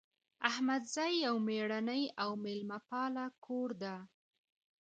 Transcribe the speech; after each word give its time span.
احمدزی 0.49 1.11
یو 1.25 1.35
میړنۍ 1.47 2.03
او 2.23 2.29
میلمه 2.43 2.79
پاله 2.89 3.25
کور 3.45 3.69
ده 3.81 3.95